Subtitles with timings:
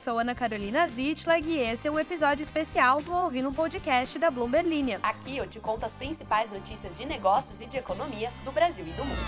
[0.00, 4.30] sou Ana Carolina Zitlag e esse é um episódio especial do Ouvindo um Podcast da
[4.30, 4.96] Bloomberg Linha.
[5.04, 8.92] Aqui eu te conto as principais notícias de negócios e de economia do Brasil e
[8.96, 9.20] do mundo.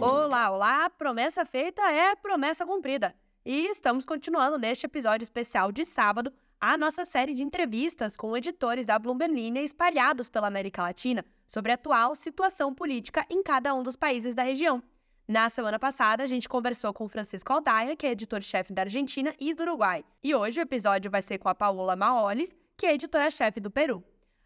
[0.00, 0.90] Olá, olá!
[0.90, 3.14] Promessa feita é promessa cumprida.
[3.46, 8.84] E estamos continuando neste episódio especial de sábado a nossa série de entrevistas com editores
[8.84, 13.84] da Bloomberg Linha espalhados pela América Latina sobre a atual situação política em cada um
[13.84, 14.82] dos países da região.
[15.26, 19.54] Na semana passada, a gente conversou com Francisco Aldaia, que é editor-chefe da Argentina e
[19.54, 20.04] do Uruguai.
[20.22, 24.02] E hoje o episódio vai ser com a Paola Maolis, que é editora-chefe do Peru.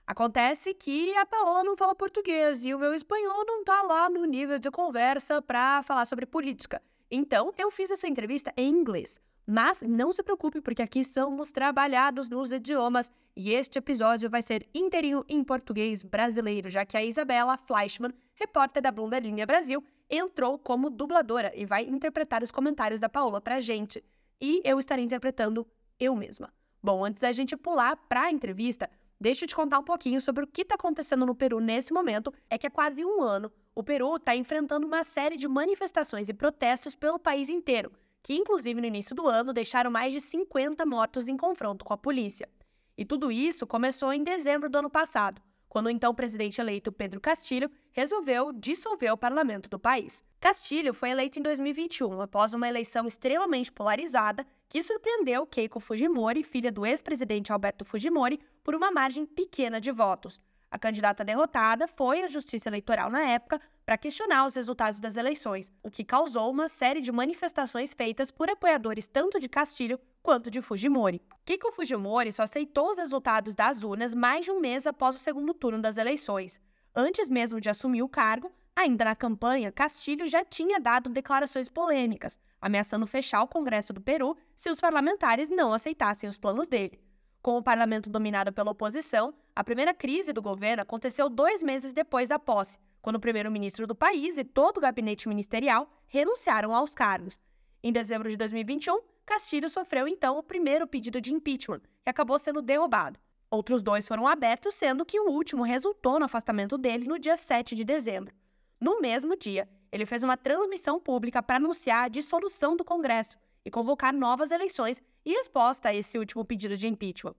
[0.06, 4.24] Acontece que a Paola não fala português e o meu espanhol não tá lá no
[4.26, 6.80] nível de conversa para falar sobre política.
[7.10, 9.18] Então, eu fiz essa entrevista em inglês.
[9.46, 14.68] Mas não se preocupe, porque aqui somos trabalhados nos idiomas e este episódio vai ser
[14.74, 20.58] inteirinho em português brasileiro, já que a Isabela Fleischmann, repórter da Bloomberg Linha Brasil, entrou
[20.58, 24.02] como dubladora e vai interpretar os comentários da Paola pra gente.
[24.40, 25.66] E eu estarei interpretando
[25.98, 26.52] eu mesma.
[26.82, 28.88] Bom, antes da gente pular para a entrevista,
[29.20, 32.32] deixa eu te contar um pouquinho sobre o que está acontecendo no Peru nesse momento.
[32.48, 36.34] É que há quase um ano, o Peru está enfrentando uma série de manifestações e
[36.34, 37.90] protestos pelo país inteiro,
[38.22, 41.98] que inclusive no início do ano deixaram mais de 50 mortos em confronto com a
[41.98, 42.48] polícia.
[42.96, 45.42] E tudo isso começou em dezembro do ano passado,
[45.76, 50.24] quando o então presidente eleito Pedro Castilho resolveu dissolver o parlamento do país.
[50.40, 56.72] Castilho foi eleito em 2021, após uma eleição extremamente polarizada que surpreendeu Keiko Fujimori, filha
[56.72, 60.40] do ex-presidente Alberto Fujimori, por uma margem pequena de votos.
[60.70, 65.72] A candidata derrotada foi a Justiça Eleitoral na época para questionar os resultados das eleições,
[65.80, 70.60] o que causou uma série de manifestações feitas por apoiadores tanto de Castilho quanto de
[70.60, 71.22] Fujimori.
[71.44, 75.54] Kiko Fujimori só aceitou os resultados das urnas mais de um mês após o segundo
[75.54, 76.60] turno das eleições.
[76.96, 82.40] Antes mesmo de assumir o cargo, ainda na campanha, Castilho já tinha dado declarações polêmicas,
[82.60, 87.00] ameaçando fechar o Congresso do Peru se os parlamentares não aceitassem os planos dele.
[87.40, 92.28] Com o parlamento dominado pela oposição, a primeira crise do governo aconteceu dois meses depois
[92.28, 97.40] da posse, quando o primeiro-ministro do país e todo o gabinete ministerial renunciaram aos cargos.
[97.80, 102.60] Em dezembro de 2021, Castilho sofreu então o primeiro pedido de impeachment, que acabou sendo
[102.60, 103.16] derrubado.
[103.48, 107.76] Outros dois foram abertos, sendo que o último resultou no afastamento dele no dia 7
[107.76, 108.34] de dezembro.
[108.80, 113.70] No mesmo dia, ele fez uma transmissão pública para anunciar a dissolução do Congresso e
[113.70, 117.36] convocar novas eleições em resposta a esse último pedido de impeachment.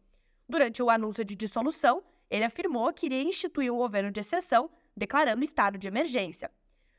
[0.47, 5.43] Durante o anúncio de dissolução, ele afirmou que iria instituir um governo de exceção, declarando
[5.43, 6.51] estado de emergência.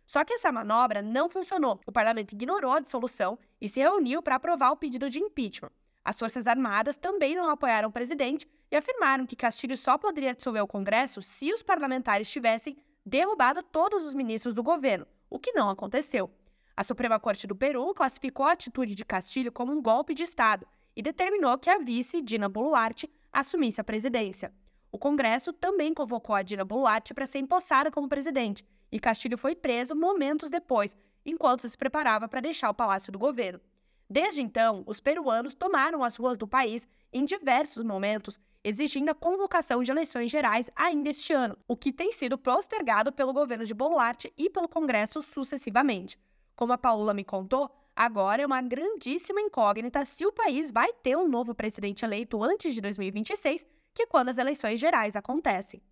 [0.07, 1.81] Só que essa manobra não funcionou.
[1.87, 5.73] O parlamento ignorou a dissolução e se reuniu para aprovar o pedido de impeachment.
[6.03, 10.63] As Forças Armadas também não apoiaram o presidente e afirmaram que Castilho só poderia dissolver
[10.63, 15.69] o Congresso se os parlamentares tivessem derrubado todos os ministros do governo, o que não
[15.69, 16.31] aconteceu.
[16.75, 20.67] A Suprema Corte do Peru classificou a atitude de Castilho como um golpe de Estado
[20.97, 24.55] e determinou que a vice, Dina Boluarte, assumisse a presidência.
[24.91, 29.55] O Congresso também convocou a Dina Boluarte para ser empossada como presidente, e Castilho foi
[29.55, 33.61] preso momentos depois, enquanto se preparava para deixar o palácio do governo.
[34.09, 39.83] Desde então, os peruanos tomaram as ruas do país em diversos momentos, exigindo a convocação
[39.83, 44.33] de eleições gerais ainda este ano, o que tem sido postergado pelo governo de Boluarte
[44.37, 46.19] e pelo Congresso sucessivamente.
[46.57, 51.17] Como a Paula me contou, agora é uma grandíssima incógnita se o país vai ter
[51.17, 55.83] um novo presidente eleito antes de 2026, que é quando as eleições gerais acontecem.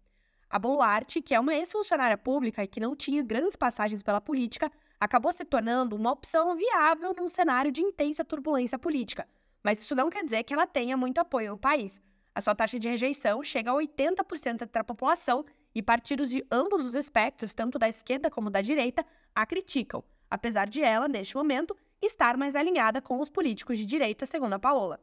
[0.49, 4.71] A Boluarte, que é uma ex-funcionária pública e que não tinha grandes passagens pela política,
[5.01, 9.27] acabou se tornando uma opção viável num cenário de intensa turbulência política.
[9.61, 12.01] Mas isso não quer dizer que ela tenha muito apoio no país.
[12.33, 16.95] A sua taxa de rejeição chega a 80% da população e partidos de ambos os
[16.95, 22.37] espectros, tanto da esquerda como da direita, a criticam apesar de ela, neste momento, estar
[22.37, 25.01] mais alinhada com os políticos de direita, segundo a Paola.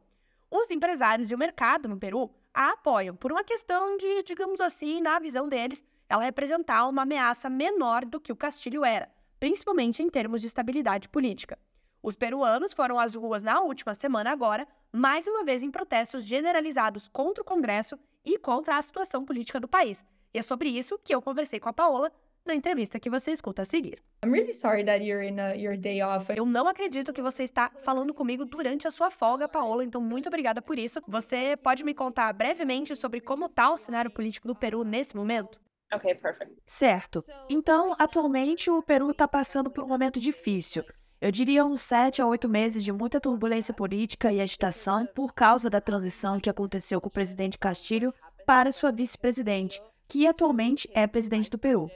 [0.49, 5.01] Os empresários e o mercado no Peru a apoiam por uma questão de, digamos assim,
[5.01, 10.09] na visão deles, ela representar uma ameaça menor do que o Castilho era, principalmente em
[10.09, 11.57] termos de estabilidade política.
[12.03, 17.07] Os peruanos foram às ruas na última semana agora, mais uma vez em protestos generalizados
[17.07, 20.03] contra o Congresso e contra a situação política do país.
[20.33, 22.11] E é sobre isso que eu conversei com a Paola
[22.45, 24.01] na entrevista que você escuta a seguir.
[24.23, 26.31] I'm really sorry that you're in a, your day off.
[26.35, 30.27] Eu não acredito que você está falando comigo durante a sua folga, Paola, então muito
[30.27, 31.01] obrigada por isso.
[31.07, 35.59] Você pode me contar brevemente sobre como está o cenário político do Peru nesse momento?
[35.93, 36.53] Ok, perfect.
[36.65, 37.23] Certo.
[37.49, 40.83] Então, atualmente o Peru está passando por um momento difícil.
[41.21, 45.69] Eu diria uns sete a oito meses de muita turbulência política e agitação por causa
[45.69, 48.13] da transição que aconteceu com o presidente Castilho
[48.45, 51.89] para sua vice-presidente, que atualmente é presidente do Peru.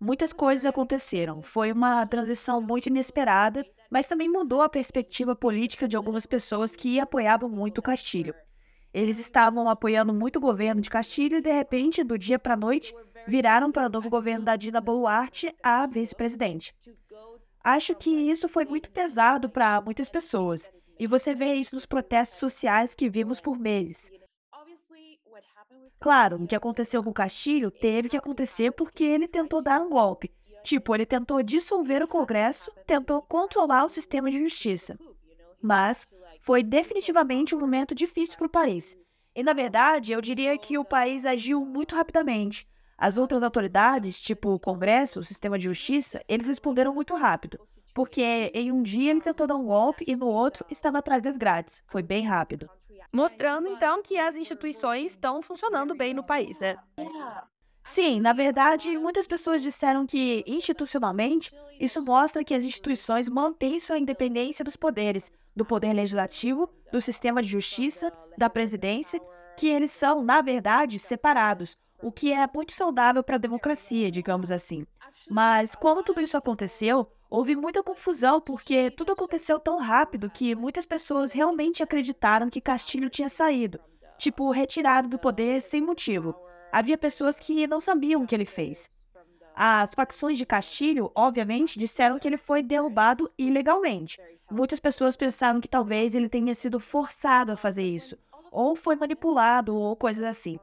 [0.00, 1.42] Muitas coisas aconteceram.
[1.42, 6.98] Foi uma transição muito inesperada, mas também mudou a perspectiva política de algumas pessoas que
[6.98, 8.34] apoiavam muito o Castilho.
[8.92, 12.56] Eles estavam apoiando muito o governo de Castilho e, de repente, do dia para a
[12.56, 12.94] noite,
[13.26, 16.74] viraram para o novo governo da Dina Boluarte a vice-presidente.
[17.62, 22.38] Acho que isso foi muito pesado para muitas pessoas, e você vê isso nos protestos
[22.38, 24.10] sociais que vimos por meses.
[25.98, 29.90] Claro, o que aconteceu com o Castilho teve que acontecer porque ele tentou dar um
[29.90, 30.32] golpe.
[30.62, 34.98] Tipo, ele tentou dissolver o Congresso, tentou controlar o sistema de justiça.
[35.62, 36.06] Mas
[36.40, 38.96] foi definitivamente um momento difícil para o país.
[39.34, 42.66] E, na verdade, eu diria que o país agiu muito rapidamente.
[42.98, 47.58] As outras autoridades, tipo o Congresso, o sistema de justiça, eles responderam muito rápido.
[47.94, 51.36] Porque em um dia ele tentou dar um golpe e no outro estava atrás das
[51.36, 51.82] grades.
[51.86, 52.68] Foi bem rápido.
[53.16, 56.76] Mostrando, então, que as instituições estão funcionando bem no país, né?
[57.82, 63.98] Sim, na verdade, muitas pessoas disseram que, institucionalmente, isso mostra que as instituições mantêm sua
[63.98, 69.18] independência dos poderes, do poder legislativo, do sistema de justiça, da presidência,
[69.56, 74.50] que eles são, na verdade, separados, o que é muito saudável para a democracia, digamos
[74.50, 74.86] assim.
[75.30, 80.86] Mas quando tudo isso aconteceu, houve muita confusão porque tudo aconteceu tão rápido que muitas
[80.86, 83.80] pessoas realmente acreditaram que Castilho tinha saído,
[84.18, 86.34] tipo, retirado do poder sem motivo.
[86.72, 88.88] Havia pessoas que não sabiam o que ele fez.
[89.54, 94.20] As facções de Castilho, obviamente, disseram que ele foi derrubado ilegalmente.
[94.50, 98.18] Muitas pessoas pensaram que talvez ele tenha sido forçado a fazer isso,
[98.52, 100.58] ou foi manipulado, ou coisas assim.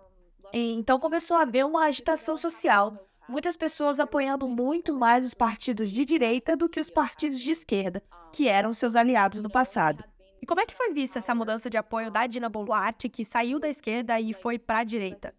[0.54, 2.95] Então começou a haver uma agitação social,
[3.28, 8.04] muitas pessoas apoiando muito mais os partidos de direita do que os partidos de esquerda,
[8.31, 10.04] que eram seus aliados no passado.
[10.42, 13.60] E como é que foi vista essa mudança de apoio da Dina Boluarte, que saiu
[13.60, 15.31] da esquerda e foi para a direita?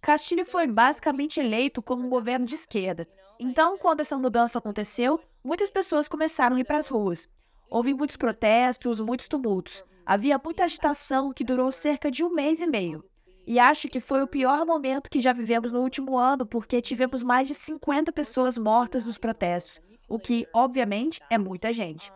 [0.00, 3.06] Castilho foi basicamente eleito como um governo de esquerda.
[3.38, 7.28] Então, quando essa mudança aconteceu, muitas pessoas começaram a ir para as ruas.
[7.68, 9.84] Houve muitos protestos, muitos tumultos.
[10.06, 13.04] Havia muita agitação que durou cerca de um mês e meio.
[13.46, 17.22] E acho que foi o pior momento que já vivemos no último ano, porque tivemos
[17.22, 22.12] mais de 50 pessoas mortas nos protestos, o que, obviamente, é muita gente.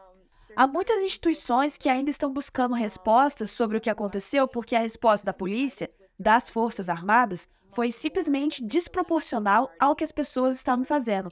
[0.57, 5.27] Há muitas instituições que ainda estão buscando respostas sobre o que aconteceu, porque a resposta
[5.27, 11.29] da polícia, das Forças Armadas, foi simplesmente desproporcional ao que as pessoas estavam fazendo.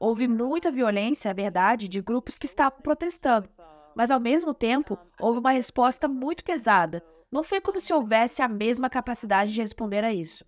[0.00, 3.48] Houve muita violência, é verdade, de grupos que estavam protestando,
[3.94, 8.48] mas ao mesmo tempo houve uma resposta muito pesada, não foi como se houvesse a
[8.48, 10.44] mesma capacidade de responder a isso.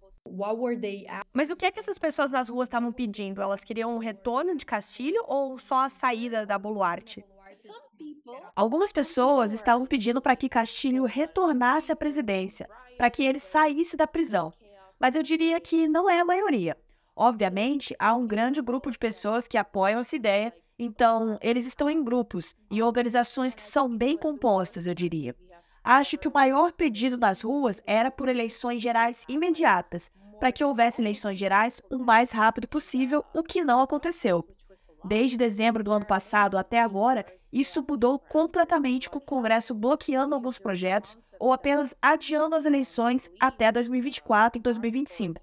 [1.33, 3.41] Mas o que é que essas pessoas nas ruas estavam pedindo?
[3.41, 7.25] Elas queriam um retorno de Castilho ou só a saída da Boluarte?
[8.55, 14.07] Algumas pessoas estavam pedindo para que Castilho retornasse à presidência, para que ele saísse da
[14.07, 14.53] prisão.
[14.99, 16.77] Mas eu diria que não é a maioria.
[17.17, 22.03] Obviamente, há um grande grupo de pessoas que apoiam essa ideia, então eles estão em
[22.03, 25.35] grupos e organizações que são bem compostas, eu diria.
[25.85, 30.11] Acho que o maior pedido nas ruas era por eleições gerais imediatas,
[30.41, 34.43] para que houvesse eleições gerais o mais rápido possível, o que não aconteceu.
[35.05, 40.59] Desde dezembro do ano passado até agora, isso mudou completamente com o Congresso bloqueando alguns
[40.59, 45.39] projetos ou apenas adiando as eleições até 2024 e 2025.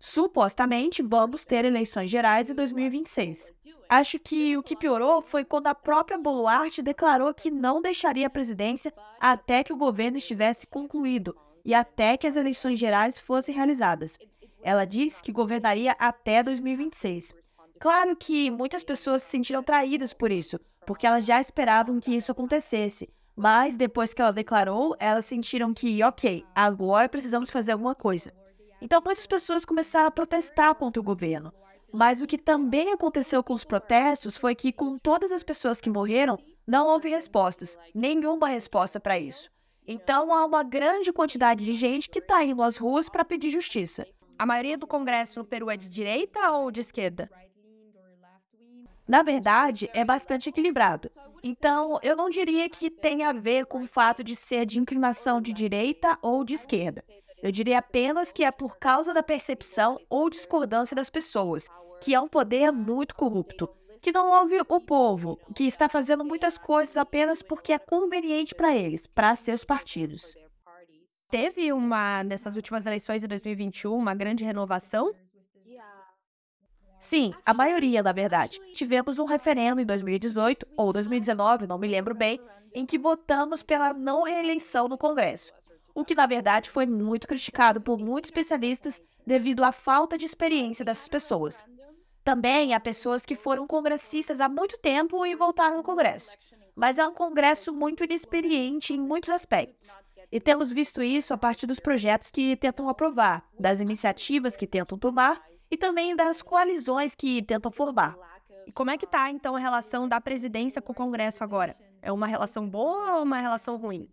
[0.00, 3.52] Supostamente, vamos ter eleições gerais em 2026.
[3.92, 8.30] Acho que o que piorou foi quando a própria Boluarte declarou que não deixaria a
[8.30, 14.16] presidência até que o governo estivesse concluído e até que as eleições gerais fossem realizadas.
[14.62, 17.34] Ela disse que governaria até 2026.
[17.78, 22.32] Claro que muitas pessoas se sentiram traídas por isso, porque elas já esperavam que isso
[22.32, 23.12] acontecesse.
[23.36, 28.32] Mas depois que ela declarou, elas sentiram que, ok, agora precisamos fazer alguma coisa.
[28.80, 31.52] Então muitas pessoas começaram a protestar contra o governo.
[31.92, 35.90] Mas o que também aconteceu com os protestos foi que, com todas as pessoas que
[35.90, 39.50] morreram, não houve respostas, nenhuma resposta para isso.
[39.86, 44.06] Então há uma grande quantidade de gente que está indo às ruas para pedir justiça.
[44.38, 47.28] A maioria do Congresso no Peru é de direita ou de esquerda?
[49.06, 51.10] Na verdade, é bastante equilibrado.
[51.42, 55.40] Então, eu não diria que tem a ver com o fato de ser de inclinação
[55.40, 57.02] de direita ou de esquerda.
[57.42, 61.66] Eu diria apenas que é por causa da percepção ou discordância das pessoas,
[62.00, 63.68] que é um poder muito corrupto,
[64.00, 68.76] que não ouve o povo, que está fazendo muitas coisas apenas porque é conveniente para
[68.76, 70.34] eles, para seus partidos.
[71.30, 75.12] Teve uma, nessas últimas eleições de 2021, uma grande renovação?
[76.98, 78.60] Sim, a maioria, na verdade.
[78.74, 82.38] Tivemos um referendo em 2018 ou 2019, não me lembro bem,
[82.72, 85.52] em que votamos pela não reeleição no Congresso.
[85.94, 90.84] O que na verdade foi muito criticado por muitos especialistas devido à falta de experiência
[90.84, 91.64] dessas pessoas.
[92.24, 96.36] Também há pessoas que foram congressistas há muito tempo e voltaram ao Congresso,
[96.74, 99.90] mas é um Congresso muito inexperiente em muitos aspectos.
[100.30, 104.96] E temos visto isso a partir dos projetos que tentam aprovar, das iniciativas que tentam
[104.96, 108.16] tomar e também das coalizões que tentam formar.
[108.66, 111.76] E como é que está, então, a relação da presidência com o Congresso agora?
[112.00, 114.08] É uma relação boa ou uma relação ruim?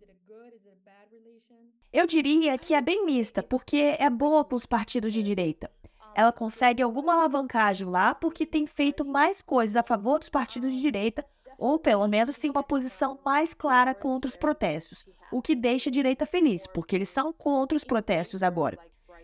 [1.92, 5.68] Eu diria que é bem mista, porque é boa com os partidos de direita.
[6.14, 10.80] Ela consegue alguma alavancagem lá porque tem feito mais coisas a favor dos partidos de
[10.80, 11.26] direita,
[11.58, 15.92] ou pelo menos tem uma posição mais clara contra os protestos, o que deixa a
[15.92, 18.78] direita feliz, porque eles são contra os protestos agora.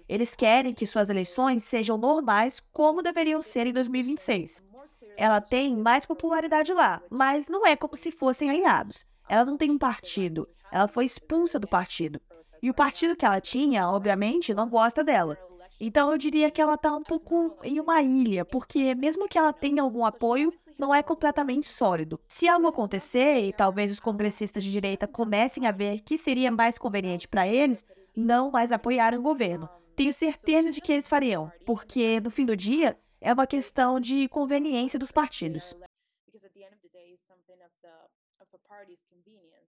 [0.09, 4.61] Eles querem que suas eleições sejam normais como deveriam ser em 2026.
[5.17, 9.07] Ela tem mais popularidade lá, mas não é como se fossem aliados.
[9.29, 12.21] Ela não tem um partido, ela foi expulsa do partido.
[12.67, 15.39] E o partido que ela tinha, obviamente, não gosta dela.
[15.79, 19.53] Então eu diria que ela está um pouco em uma ilha, porque mesmo que ela
[19.53, 22.19] tenha algum apoio, não é completamente sólido.
[22.27, 26.77] Se algo acontecer e talvez os congressistas de direita comecem a ver que seria mais
[26.77, 27.85] conveniente para eles
[28.17, 32.57] não mais apoiar o governo, tenho certeza de que eles fariam, porque no fim do
[32.57, 35.73] dia é uma questão de conveniência dos partidos.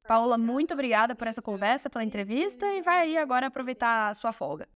[0.06, 4.32] Paula, muito obrigada por essa conversa, pela entrevista e vai aí agora aproveitar a sua
[4.32, 4.68] folga.